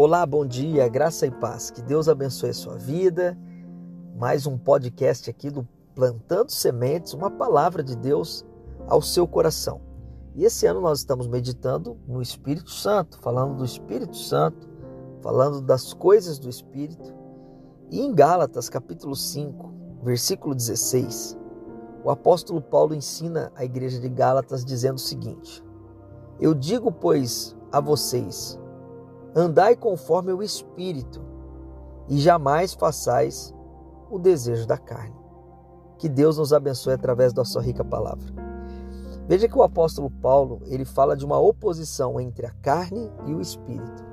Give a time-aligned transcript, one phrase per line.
[0.00, 1.72] Olá, bom dia, graça e paz.
[1.72, 3.36] Que Deus abençoe a sua vida.
[4.16, 8.46] Mais um podcast aqui do Plantando Sementes, uma palavra de Deus
[8.86, 9.80] ao seu coração.
[10.36, 14.68] E esse ano nós estamos meditando no Espírito Santo, falando do Espírito Santo,
[15.20, 17.12] falando das coisas do Espírito.
[17.90, 19.74] E em Gálatas, capítulo 5,
[20.04, 21.36] versículo 16,
[22.04, 25.60] o apóstolo Paulo ensina a igreja de Gálatas dizendo o seguinte:
[26.38, 28.60] Eu digo, pois, a vocês,
[29.34, 31.20] andai conforme o Espírito,
[32.08, 33.54] e jamais façais
[34.10, 35.16] o desejo da carne.
[35.98, 38.32] Que Deus nos abençoe através da sua rica palavra.
[39.28, 43.40] Veja que o apóstolo Paulo, ele fala de uma oposição entre a carne e o
[43.40, 44.06] espírito.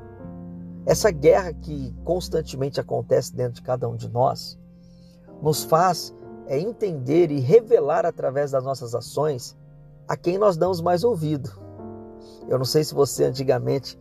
[0.86, 4.60] Essa guerra que constantemente acontece dentro de cada um de nós,
[5.42, 6.14] nos faz
[6.48, 9.56] é, entender e revelar através das nossas ações
[10.08, 11.50] a quem nós damos mais ouvido.
[12.48, 13.98] Eu não sei se você antigamente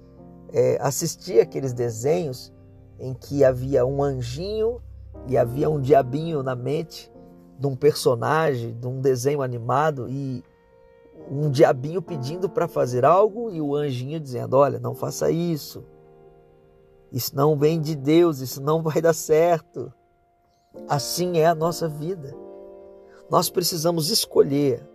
[0.52, 2.52] é, assistia aqueles desenhos
[2.98, 4.80] em que havia um anjinho
[5.26, 7.12] e havia um diabinho na mente
[7.58, 10.42] de um personagem, de um desenho animado e
[11.30, 15.84] um diabinho pedindo para fazer algo e o anjinho dizendo: Olha, não faça isso.
[17.10, 19.92] Isso não vem de Deus, isso não vai dar certo.
[20.88, 22.34] Assim é a nossa vida.
[23.30, 24.86] Nós precisamos escolher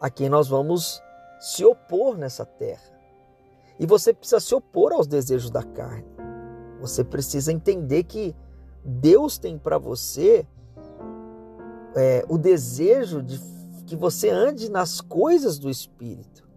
[0.00, 1.00] a quem nós vamos
[1.38, 2.99] se opor nessa terra.
[3.80, 6.04] E você precisa se opor aos desejos da carne.
[6.80, 8.36] Você precisa entender que
[8.84, 10.46] Deus tem para você
[11.96, 13.40] é, o desejo de
[13.86, 16.48] que você ande nas coisas do Espírito.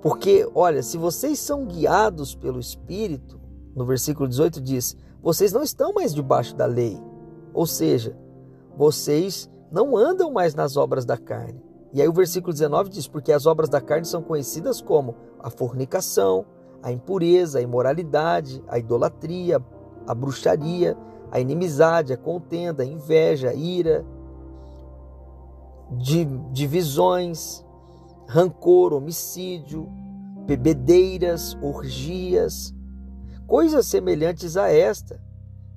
[0.00, 3.40] Porque, olha, se vocês são guiados pelo Espírito,
[3.74, 6.98] no versículo 18 diz: vocês não estão mais debaixo da lei.
[7.52, 8.16] Ou seja,
[8.76, 11.67] vocês não andam mais nas obras da carne.
[11.92, 15.50] E aí o versículo 19 diz: Porque as obras da carne são conhecidas como a
[15.50, 16.44] fornicação,
[16.82, 19.62] a impureza, a imoralidade, a idolatria,
[20.06, 20.96] a bruxaria,
[21.30, 24.04] a inimizade, a contenda, a inveja, a ira,
[26.52, 27.64] divisões,
[28.26, 29.88] rancor, homicídio,
[30.46, 32.74] bebedeiras, orgias,
[33.46, 35.20] coisas semelhantes a esta.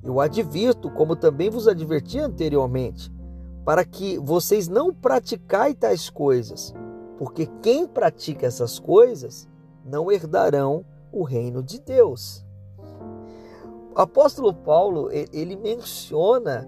[0.04, 3.12] Eu advirto, como também vos adverti anteriormente,
[3.66, 6.74] para que vocês não praticai tais coisas,
[7.18, 9.48] porque quem pratica essas coisas
[9.86, 12.46] não herdarão o reino de Deus.
[13.96, 16.68] O apóstolo Paulo, ele menciona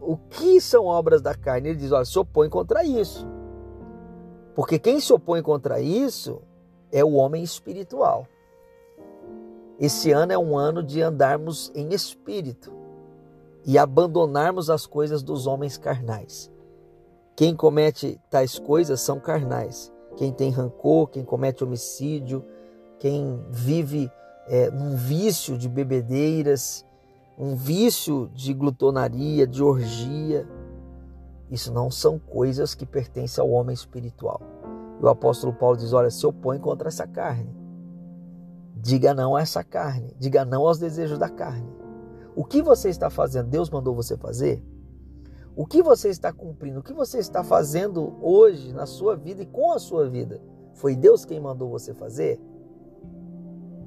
[0.00, 1.68] o que são obras da carne.
[1.68, 3.26] Ele diz, olha, se opõe contra isso.
[4.54, 6.40] Porque quem se opõe contra isso
[6.90, 8.26] é o homem espiritual.
[9.78, 12.72] Esse ano é um ano de andarmos em espírito
[13.64, 16.50] e abandonarmos as coisas dos homens carnais.
[17.36, 19.92] Quem comete tais coisas são carnais.
[20.16, 22.44] Quem tem rancor, quem comete homicídio,
[22.98, 24.10] quem vive
[24.48, 26.84] é, num vício de bebedeiras,
[27.38, 30.48] um vício de glutonaria, de orgia.
[31.48, 34.40] Isso não são coisas que pertencem ao homem espiritual.
[35.00, 37.56] E o apóstolo Paulo diz: olha, se opõe contra essa carne.
[38.74, 41.68] Diga não a essa carne, diga não aos desejos da carne.
[42.38, 43.48] O que você está fazendo?
[43.48, 44.62] Deus mandou você fazer?
[45.56, 46.78] O que você está cumprindo?
[46.78, 50.40] O que você está fazendo hoje na sua vida e com a sua vida?
[50.74, 52.40] Foi Deus quem mandou você fazer?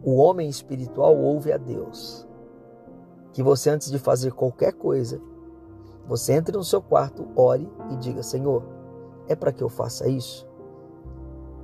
[0.03, 2.27] O homem espiritual ouve a Deus.
[3.31, 5.21] Que você, antes de fazer qualquer coisa,
[6.05, 8.65] você entre no seu quarto, ore e diga: Senhor,
[9.29, 10.45] é para que eu faça isso?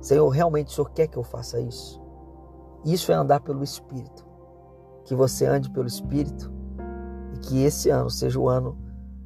[0.00, 2.00] Senhor, realmente o Senhor quer que eu faça isso?
[2.82, 4.26] Isso é andar pelo Espírito.
[5.04, 6.56] Que você ande pelo Espírito
[7.34, 8.78] e que esse ano seja o ano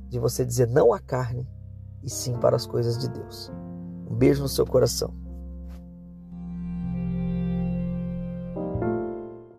[0.08, 1.48] de você dizer não à carne
[2.02, 3.50] e sim para as coisas de Deus.
[4.10, 5.21] Um beijo no seu coração.